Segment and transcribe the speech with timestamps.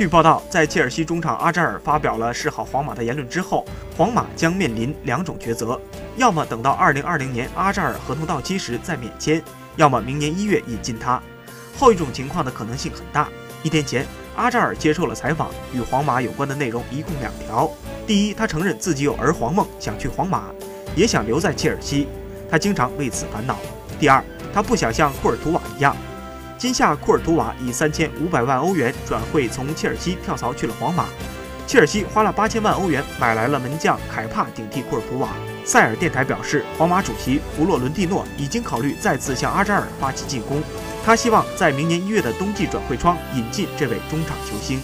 [0.00, 3.66] 据报道，在切尔西中场阿扎尔发表了示好皇马的言论之后，
[3.98, 5.78] 皇马将面临两种抉择：
[6.16, 9.42] 要么等到2020年阿扎尔合同到期时再免签，
[9.76, 11.20] 要么明年一月引进他。
[11.78, 13.28] 后一种情况的可能性很大。
[13.62, 17.70] 一天前，阿扎尔接受了采访，与皇马有关的内容一共两条：
[18.06, 20.44] 第一，他承认自己有儿皇梦，想去皇马，
[20.96, 22.08] 也想留在切尔西，
[22.50, 23.54] 他经常为此烦恼；
[23.98, 25.94] 第二，他不想像库尔图瓦一样。
[26.60, 31.06] 今夏，库尔图瓦以三千五百万欧元转会从切尔西跳槽去了皇马，
[31.66, 35.30] 切尔西花了八千万欧元买来了门将凯帕顶替库尔图瓦。
[35.64, 40.62] 塞尔电台表示，皇马主席弗洛伦蒂诺已经考虑再次向阿扎尔发起进攻，
[41.02, 44.78] 他希望在明年一月的冬季转会窗引进这位中场球星。